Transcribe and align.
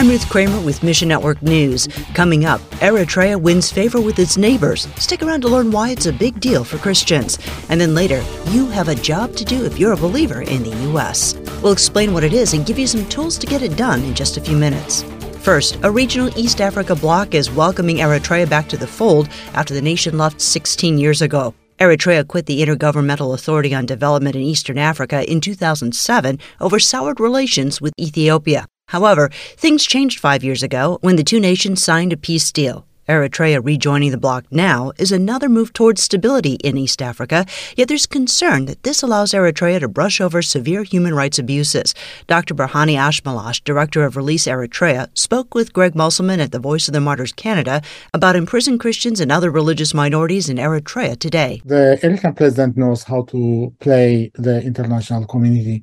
I'm 0.00 0.08
Ruth 0.08 0.30
Kramer 0.30 0.62
with 0.62 0.82
Mission 0.82 1.08
Network 1.08 1.42
News. 1.42 1.86
Coming 2.14 2.46
up, 2.46 2.62
Eritrea 2.80 3.38
wins 3.38 3.70
favor 3.70 4.00
with 4.00 4.18
its 4.18 4.38
neighbors. 4.38 4.88
Stick 4.96 5.22
around 5.22 5.42
to 5.42 5.48
learn 5.48 5.70
why 5.70 5.90
it's 5.90 6.06
a 6.06 6.12
big 6.14 6.40
deal 6.40 6.64
for 6.64 6.78
Christians. 6.78 7.38
And 7.68 7.78
then 7.78 7.94
later, 7.94 8.24
you 8.46 8.66
have 8.68 8.88
a 8.88 8.94
job 8.94 9.36
to 9.36 9.44
do 9.44 9.62
if 9.66 9.78
you're 9.78 9.92
a 9.92 9.98
believer 9.98 10.40
in 10.40 10.62
the 10.62 10.74
U.S. 10.88 11.34
We'll 11.62 11.74
explain 11.74 12.14
what 12.14 12.24
it 12.24 12.32
is 12.32 12.54
and 12.54 12.64
give 12.64 12.78
you 12.78 12.86
some 12.86 13.06
tools 13.10 13.36
to 13.40 13.46
get 13.46 13.60
it 13.60 13.76
done 13.76 14.02
in 14.04 14.14
just 14.14 14.38
a 14.38 14.40
few 14.40 14.56
minutes. 14.56 15.02
First, 15.42 15.78
a 15.82 15.90
regional 15.90 16.30
East 16.34 16.62
Africa 16.62 16.94
bloc 16.96 17.34
is 17.34 17.50
welcoming 17.50 17.98
Eritrea 17.98 18.48
back 18.48 18.70
to 18.70 18.78
the 18.78 18.86
fold 18.86 19.28
after 19.52 19.74
the 19.74 19.82
nation 19.82 20.16
left 20.16 20.40
16 20.40 20.96
years 20.96 21.20
ago. 21.20 21.52
Eritrea 21.78 22.26
quit 22.26 22.46
the 22.46 22.62
Intergovernmental 22.62 23.34
Authority 23.34 23.74
on 23.74 23.84
Development 23.84 24.34
in 24.34 24.40
Eastern 24.40 24.78
Africa 24.78 25.30
in 25.30 25.42
2007 25.42 26.38
over 26.58 26.78
soured 26.78 27.20
relations 27.20 27.82
with 27.82 27.92
Ethiopia. 28.00 28.66
However, 28.90 29.30
things 29.56 29.84
changed 29.84 30.18
five 30.18 30.42
years 30.42 30.62
ago 30.64 30.98
when 31.00 31.14
the 31.14 31.24
two 31.24 31.38
nations 31.38 31.82
signed 31.82 32.12
a 32.12 32.16
peace 32.16 32.50
deal. 32.50 32.86
Eritrea 33.08 33.60
rejoining 33.64 34.10
the 34.10 34.18
bloc 34.18 34.44
now 34.50 34.92
is 34.98 35.10
another 35.10 35.48
move 35.48 35.72
towards 35.72 36.02
stability 36.02 36.54
in 36.62 36.76
East 36.76 37.00
Africa, 37.02 37.44
yet 37.76 37.88
there's 37.88 38.06
concern 38.06 38.66
that 38.66 38.82
this 38.82 39.02
allows 39.02 39.32
Eritrea 39.32 39.80
to 39.80 39.88
brush 39.88 40.20
over 40.20 40.42
severe 40.42 40.82
human 40.82 41.14
rights 41.14 41.38
abuses. 41.38 41.94
Dr. 42.26 42.54
Berhane 42.54 42.96
Asmelash, 42.96 43.62
director 43.64 44.04
of 44.04 44.16
Release 44.16 44.46
Eritrea, 44.46 45.08
spoke 45.16 45.54
with 45.54 45.72
Greg 45.72 45.94
Musselman 45.94 46.40
at 46.40 46.52
the 46.52 46.60
Voice 46.60 46.88
of 46.88 46.94
the 46.94 47.00
Martyrs 47.00 47.32
Canada 47.32 47.82
about 48.14 48.36
imprisoned 48.36 48.80
Christians 48.80 49.20
and 49.20 49.32
other 49.32 49.50
religious 49.50 49.94
minorities 49.94 50.48
in 50.48 50.56
Eritrea 50.56 51.16
today. 51.18 51.62
The 51.64 51.98
Eritrean 52.02 52.36
president 52.36 52.76
knows 52.76 53.04
how 53.04 53.22
to 53.22 53.72
play 53.80 54.30
the 54.34 54.62
international 54.62 55.26
community 55.26 55.82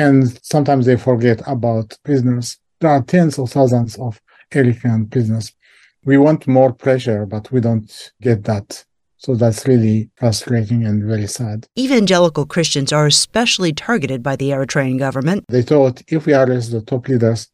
and 0.00 0.38
sometimes 0.42 0.86
they 0.86 0.96
forget 0.96 1.40
about 1.46 1.96
prisoners. 2.04 2.58
There 2.80 2.90
are 2.90 3.02
tens 3.02 3.38
of 3.38 3.50
thousands 3.50 3.98
of 3.98 4.20
Eritrean 4.50 5.10
prisoners. 5.10 5.52
We 6.04 6.16
want 6.16 6.46
more 6.46 6.72
pressure, 6.72 7.26
but 7.26 7.52
we 7.52 7.60
don't 7.60 7.90
get 8.22 8.44
that. 8.44 8.84
So 9.18 9.34
that's 9.34 9.66
really 9.66 10.08
frustrating 10.16 10.86
and 10.86 11.04
very 11.04 11.26
sad. 11.26 11.66
Evangelical 11.78 12.46
Christians 12.46 12.90
are 12.90 13.06
especially 13.06 13.74
targeted 13.74 14.22
by 14.22 14.36
the 14.36 14.48
Eritrean 14.50 14.98
government. 14.98 15.44
They 15.48 15.60
thought 15.60 16.02
if 16.08 16.24
we 16.24 16.32
arrest 16.32 16.72
the 16.72 16.80
top 16.80 17.06
leaders, 17.08 17.48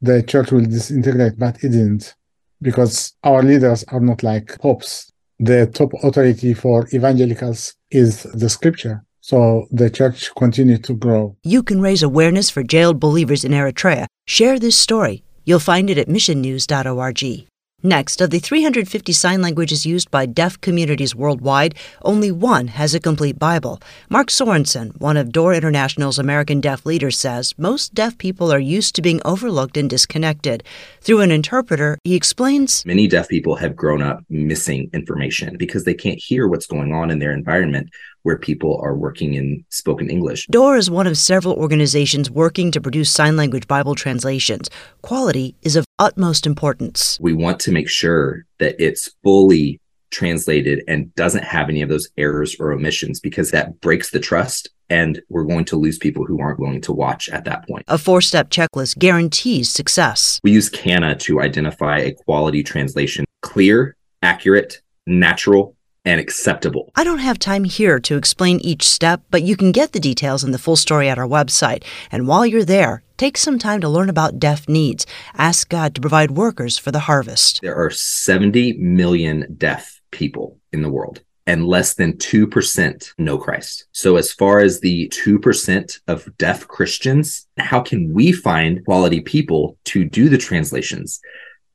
the 0.00 0.22
church 0.22 0.52
will 0.52 0.64
disintegrate, 0.64 1.36
but 1.38 1.56
it 1.64 1.70
didn't 1.70 2.14
because 2.60 3.14
our 3.24 3.42
leaders 3.42 3.84
are 3.88 4.00
not 4.00 4.22
like 4.22 4.60
popes. 4.60 5.12
The 5.40 5.66
top 5.66 5.90
authority 6.04 6.54
for 6.54 6.88
evangelicals 6.92 7.74
is 7.90 8.22
the 8.22 8.48
scripture. 8.48 9.04
So 9.22 9.68
the 9.70 9.88
church 9.88 10.30
continued 10.36 10.82
to 10.84 10.94
grow. 10.94 11.36
You 11.44 11.62
can 11.62 11.80
raise 11.80 12.02
awareness 12.02 12.50
for 12.50 12.64
jailed 12.64 12.98
believers 12.98 13.44
in 13.44 13.52
Eritrea. 13.52 14.06
Share 14.26 14.58
this 14.58 14.76
story. 14.76 15.22
You'll 15.44 15.60
find 15.60 15.88
it 15.88 15.96
at 15.96 16.08
missionnews.org. 16.08 17.46
Next, 17.84 18.20
of 18.20 18.30
the 18.30 18.38
350 18.38 19.12
sign 19.12 19.42
languages 19.42 19.84
used 19.84 20.08
by 20.10 20.26
deaf 20.26 20.60
communities 20.60 21.16
worldwide, 21.16 21.74
only 22.02 22.30
one 22.30 22.68
has 22.68 22.94
a 22.94 23.00
complete 23.00 23.40
Bible. 23.40 23.80
Mark 24.08 24.28
Sorensen, 24.28 24.96
one 25.00 25.16
of 25.16 25.32
Door 25.32 25.54
International's 25.54 26.18
American 26.18 26.60
deaf 26.60 26.86
leaders, 26.86 27.18
says 27.18 27.54
most 27.58 27.92
deaf 27.92 28.16
people 28.18 28.52
are 28.52 28.60
used 28.60 28.94
to 28.94 29.02
being 29.02 29.20
overlooked 29.24 29.76
and 29.76 29.90
disconnected. 29.90 30.62
Through 31.00 31.22
an 31.22 31.32
interpreter, 31.32 31.98
he 32.04 32.14
explains 32.14 32.86
Many 32.86 33.08
deaf 33.08 33.28
people 33.28 33.56
have 33.56 33.74
grown 33.74 34.00
up 34.00 34.20
missing 34.28 34.88
information 34.92 35.56
because 35.56 35.82
they 35.82 35.94
can't 35.94 36.20
hear 36.20 36.46
what's 36.46 36.66
going 36.66 36.92
on 36.92 37.10
in 37.10 37.18
their 37.18 37.32
environment 37.32 37.90
where 38.22 38.38
people 38.38 38.80
are 38.82 38.94
working 38.94 39.34
in 39.34 39.64
spoken 39.68 40.08
English. 40.08 40.46
Door 40.46 40.76
is 40.76 40.90
one 40.90 41.06
of 41.06 41.18
several 41.18 41.54
organizations 41.54 42.30
working 42.30 42.70
to 42.70 42.80
produce 42.80 43.10
sign 43.10 43.36
language 43.36 43.66
Bible 43.66 43.94
translations. 43.94 44.68
Quality 45.02 45.56
is 45.62 45.76
of 45.76 45.84
utmost 45.98 46.46
importance. 46.46 47.18
We 47.20 47.32
want 47.32 47.60
to 47.60 47.72
make 47.72 47.88
sure 47.88 48.44
that 48.58 48.76
it's 48.78 49.14
fully 49.22 49.80
translated 50.10 50.84
and 50.86 51.12
doesn't 51.14 51.44
have 51.44 51.68
any 51.68 51.82
of 51.82 51.88
those 51.88 52.08
errors 52.18 52.54
or 52.60 52.72
omissions 52.72 53.18
because 53.18 53.50
that 53.50 53.80
breaks 53.80 54.10
the 54.10 54.20
trust 54.20 54.68
and 54.90 55.22
we're 55.30 55.44
going 55.44 55.64
to 55.64 55.76
lose 55.76 55.96
people 55.96 56.26
who 56.26 56.38
aren't 56.38 56.60
willing 56.60 56.82
to 56.82 56.92
watch 56.92 57.30
at 57.30 57.44
that 57.46 57.66
point. 57.66 57.82
A 57.88 57.96
four 57.96 58.20
step 58.20 58.50
checklist 58.50 58.98
guarantees 58.98 59.70
success. 59.70 60.38
We 60.44 60.52
use 60.52 60.68
CANA 60.68 61.16
to 61.16 61.40
identify 61.40 61.98
a 61.98 62.12
quality 62.12 62.62
translation 62.62 63.24
clear, 63.40 63.96
accurate, 64.22 64.82
natural, 65.06 65.74
and 66.04 66.20
acceptable. 66.20 66.90
I 66.94 67.04
don't 67.04 67.18
have 67.18 67.38
time 67.38 67.64
here 67.64 68.00
to 68.00 68.16
explain 68.16 68.60
each 68.60 68.88
step, 68.88 69.22
but 69.30 69.42
you 69.42 69.56
can 69.56 69.72
get 69.72 69.92
the 69.92 70.00
details 70.00 70.42
and 70.42 70.52
the 70.52 70.58
full 70.58 70.76
story 70.76 71.08
at 71.08 71.18
our 71.18 71.26
website. 71.26 71.84
And 72.10 72.26
while 72.26 72.44
you're 72.44 72.64
there, 72.64 73.02
take 73.16 73.36
some 73.36 73.58
time 73.58 73.80
to 73.82 73.88
learn 73.88 74.08
about 74.08 74.38
deaf 74.38 74.68
needs. 74.68 75.06
Ask 75.36 75.68
God 75.68 75.94
to 75.94 76.00
provide 76.00 76.32
workers 76.32 76.78
for 76.78 76.90
the 76.90 77.00
harvest. 77.00 77.60
There 77.62 77.76
are 77.76 77.90
70 77.90 78.74
million 78.74 79.54
deaf 79.56 80.00
people 80.10 80.58
in 80.72 80.82
the 80.82 80.90
world. 80.90 81.22
And 81.44 81.66
less 81.66 81.94
than 81.94 82.12
2% 82.18 83.14
know 83.18 83.36
Christ. 83.36 83.86
So, 83.90 84.14
as 84.14 84.32
far 84.32 84.60
as 84.60 84.78
the 84.78 85.08
2% 85.08 86.00
of 86.06 86.28
deaf 86.38 86.68
Christians, 86.68 87.48
how 87.58 87.80
can 87.80 88.14
we 88.14 88.30
find 88.30 88.84
quality 88.84 89.20
people 89.20 89.76
to 89.86 90.04
do 90.04 90.28
the 90.28 90.38
translations? 90.38 91.20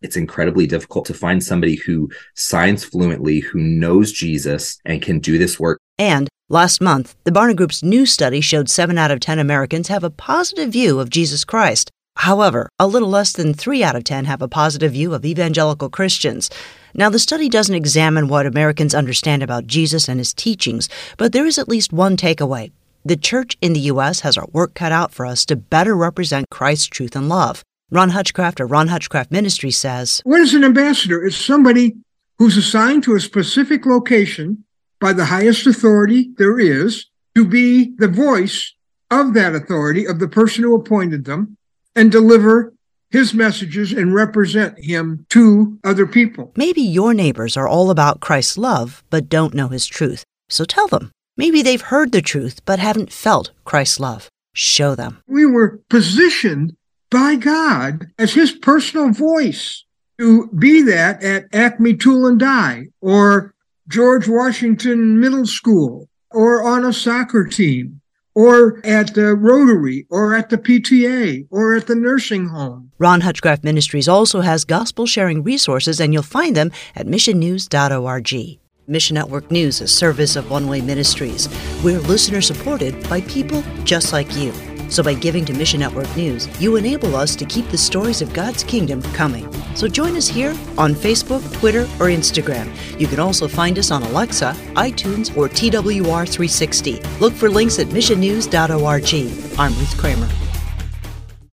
It's 0.01 0.17
incredibly 0.17 0.67
difficult 0.67 1.05
to 1.05 1.13
find 1.13 1.43
somebody 1.43 1.75
who 1.75 2.09
signs 2.35 2.83
fluently, 2.83 3.39
who 3.39 3.59
knows 3.59 4.11
Jesus, 4.11 4.79
and 4.85 5.01
can 5.01 5.19
do 5.19 5.37
this 5.37 5.59
work. 5.59 5.79
And 5.97 6.27
last 6.49 6.81
month, 6.81 7.15
the 7.23 7.31
Barna 7.31 7.55
Group's 7.55 7.83
new 7.83 8.05
study 8.05 8.41
showed 8.41 8.69
7 8.69 8.97
out 8.97 9.11
of 9.11 9.19
10 9.19 9.39
Americans 9.39 9.87
have 9.87 10.03
a 10.03 10.09
positive 10.09 10.71
view 10.71 10.99
of 10.99 11.09
Jesus 11.09 11.43
Christ. 11.43 11.89
However, 12.17 12.67
a 12.79 12.87
little 12.87 13.09
less 13.09 13.33
than 13.33 13.53
3 13.53 13.83
out 13.83 13.95
of 13.95 14.03
10 14.03 14.25
have 14.25 14.41
a 14.41 14.47
positive 14.47 14.93
view 14.93 15.13
of 15.13 15.25
evangelical 15.25 15.89
Christians. 15.89 16.49
Now, 16.93 17.09
the 17.09 17.19
study 17.19 17.47
doesn't 17.47 17.75
examine 17.75 18.27
what 18.27 18.47
Americans 18.47 18.95
understand 18.95 19.43
about 19.43 19.67
Jesus 19.67 20.07
and 20.09 20.19
his 20.19 20.33
teachings, 20.33 20.89
but 21.17 21.31
there 21.31 21.45
is 21.45 21.59
at 21.59 21.69
least 21.69 21.93
one 21.93 22.17
takeaway. 22.17 22.71
The 23.05 23.15
church 23.15 23.55
in 23.61 23.73
the 23.73 23.87
U.S. 23.91 24.21
has 24.21 24.35
our 24.35 24.47
work 24.51 24.73
cut 24.73 24.91
out 24.91 25.13
for 25.13 25.25
us 25.25 25.45
to 25.45 25.55
better 25.55 25.95
represent 25.95 26.49
Christ's 26.49 26.87
truth 26.87 27.15
and 27.15 27.29
love. 27.29 27.63
Ron 27.89 28.09
Hutchcraft 28.09 28.59
or 28.59 28.67
Ron 28.67 28.89
Hutchcraft 28.89 29.31
Ministry 29.31 29.71
says 29.71 30.21
What 30.25 30.41
is 30.41 30.53
an 30.53 30.65
ambassador? 30.65 31.23
It's 31.25 31.37
somebody 31.37 31.95
who's 32.37 32.57
assigned 32.57 33.03
to 33.03 33.15
a 33.15 33.19
specific 33.21 33.85
location 33.85 34.65
by 34.99 35.13
the 35.13 35.25
highest 35.25 35.65
authority 35.65 36.31
there 36.37 36.59
is 36.59 37.05
to 37.35 37.45
be 37.45 37.95
the 37.97 38.09
voice 38.09 38.73
of 39.09 39.33
that 39.35 39.55
authority, 39.55 40.05
of 40.05 40.19
the 40.19 40.27
person 40.27 40.65
who 40.65 40.75
appointed 40.75 41.23
them, 41.23 41.55
and 41.95 42.11
deliver 42.11 42.73
his 43.09 43.33
messages 43.33 43.93
and 43.93 44.13
represent 44.13 44.77
him 44.83 45.25
to 45.29 45.79
other 45.85 46.05
people. 46.05 46.51
Maybe 46.57 46.81
your 46.81 47.13
neighbors 47.13 47.55
are 47.55 47.69
all 47.69 47.89
about 47.89 48.19
Christ's 48.19 48.57
love, 48.57 49.01
but 49.09 49.29
don't 49.29 49.53
know 49.53 49.69
his 49.69 49.85
truth. 49.85 50.25
So 50.49 50.65
tell 50.65 50.89
them. 50.89 51.11
Maybe 51.37 51.61
they've 51.61 51.79
heard 51.79 52.11
the 52.11 52.21
truth, 52.21 52.65
but 52.65 52.79
haven't 52.79 53.13
felt 53.13 53.51
Christ's 53.63 54.01
love. 54.01 54.27
Show 54.53 54.93
them. 54.95 55.21
We 55.27 55.45
were 55.45 55.79
positioned 55.89 56.75
by 57.09 57.35
God 57.35 58.07
as 58.17 58.33
his 58.33 58.51
personal 58.51 59.11
voice 59.11 59.83
to 60.19 60.47
be 60.57 60.81
that 60.83 61.23
at 61.23 61.53
Acme 61.53 61.95
Tool 61.95 62.25
and 62.25 62.39
Die 62.39 62.87
or 63.01 63.53
George 63.87 64.27
Washington 64.27 65.19
Middle 65.19 65.45
School 65.45 66.09
or 66.31 66.63
on 66.63 66.83
a 66.83 66.91
soccer 66.91 67.45
team 67.45 68.01
or 68.35 68.85
at 68.85 69.15
the 69.15 69.33
Rotary 69.33 70.05
or 70.09 70.35
at 70.35 70.49
the 70.49 70.57
PTA 70.57 71.47
or 71.49 71.75
at 71.75 71.87
the 71.87 71.95
nursing 71.95 72.47
home. 72.47 72.91
Ron 72.99 73.21
Hutchcraft 73.21 73.63
Ministries 73.63 74.07
also 74.07 74.41
has 74.41 74.63
gospel 74.63 75.07
sharing 75.07 75.41
resources, 75.41 75.99
and 75.99 76.13
you'll 76.13 76.21
find 76.21 76.55
them 76.55 76.71
at 76.95 77.07
missionnews.org. 77.07 78.59
Mission 78.89 79.15
Network 79.15 79.51
News, 79.51 79.81
a 79.81 79.87
service 79.87 80.35
of 80.35 80.49
One 80.49 80.67
Way 80.67 80.81
Ministries. 80.81 81.49
We're 81.83 81.99
listener 81.99 82.41
supported 82.41 83.09
by 83.09 83.21
people 83.21 83.63
just 83.83 84.13
like 84.13 84.33
you. 84.35 84.53
So 84.89 85.03
by 85.03 85.13
giving 85.13 85.45
to 85.45 85.53
Mission 85.53 85.79
Network 85.79 86.13
News, 86.15 86.47
you 86.61 86.75
enable 86.75 87.15
us 87.15 87.35
to 87.35 87.45
keep 87.45 87.67
the 87.69 87.77
stories 87.77 88.21
of 88.21 88.33
God's 88.33 88.63
kingdom 88.63 89.01
coming. 89.13 89.51
So 89.75 89.87
join 89.87 90.15
us 90.15 90.27
here 90.27 90.51
on 90.77 90.93
Facebook, 90.93 91.41
Twitter, 91.53 91.83
or 91.99 92.07
Instagram. 92.09 92.71
You 92.99 93.07
can 93.07 93.19
also 93.19 93.47
find 93.47 93.77
us 93.77 93.91
on 93.91 94.03
Alexa, 94.03 94.55
iTunes, 94.75 95.35
or 95.37 95.49
TWR360. 95.49 97.19
Look 97.19 97.33
for 97.33 97.49
links 97.49 97.79
at 97.79 97.87
missionnews.org. 97.87 99.59
I'm 99.59 99.73
Ruth 99.73 99.97
Kramer. 99.97 100.46